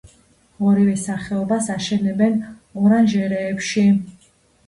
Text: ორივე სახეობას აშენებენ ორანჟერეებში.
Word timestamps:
ორივე 0.69 0.93
სახეობას 1.01 1.67
აშენებენ 1.75 2.39
ორანჟერეებში. 2.85 3.85